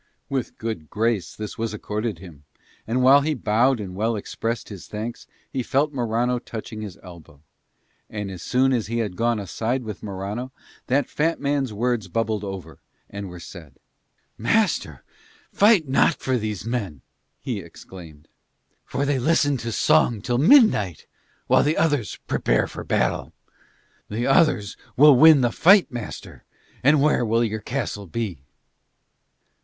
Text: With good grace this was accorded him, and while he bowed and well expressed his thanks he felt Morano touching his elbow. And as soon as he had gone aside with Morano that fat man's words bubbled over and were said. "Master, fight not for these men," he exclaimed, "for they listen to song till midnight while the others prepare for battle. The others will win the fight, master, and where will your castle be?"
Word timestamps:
With 0.29 0.57
good 0.57 0.89
grace 0.89 1.35
this 1.35 1.59
was 1.59 1.75
accorded 1.75 2.17
him, 2.17 2.43
and 2.87 3.03
while 3.03 3.21
he 3.21 3.35
bowed 3.35 3.79
and 3.79 3.93
well 3.93 4.15
expressed 4.15 4.69
his 4.69 4.87
thanks 4.87 5.27
he 5.51 5.61
felt 5.61 5.93
Morano 5.93 6.39
touching 6.39 6.81
his 6.81 6.97
elbow. 7.03 7.43
And 8.09 8.31
as 8.31 8.41
soon 8.41 8.73
as 8.73 8.87
he 8.87 8.97
had 8.97 9.15
gone 9.15 9.37
aside 9.37 9.83
with 9.83 10.01
Morano 10.01 10.51
that 10.87 11.07
fat 11.07 11.39
man's 11.39 11.71
words 11.71 12.07
bubbled 12.07 12.43
over 12.43 12.79
and 13.11 13.29
were 13.29 13.39
said. 13.39 13.75
"Master, 14.39 15.03
fight 15.53 15.87
not 15.87 16.15
for 16.15 16.35
these 16.35 16.65
men," 16.65 17.01
he 17.39 17.59
exclaimed, 17.59 18.27
"for 18.83 19.05
they 19.05 19.19
listen 19.19 19.55
to 19.57 19.71
song 19.71 20.19
till 20.19 20.39
midnight 20.39 21.05
while 21.45 21.61
the 21.61 21.77
others 21.77 22.17
prepare 22.25 22.65
for 22.65 22.83
battle. 22.83 23.33
The 24.09 24.25
others 24.25 24.75
will 24.97 25.15
win 25.15 25.41
the 25.41 25.51
fight, 25.51 25.91
master, 25.91 26.43
and 26.83 27.03
where 27.03 27.23
will 27.23 27.43
your 27.43 27.61
castle 27.61 28.07
be?" 28.07 28.41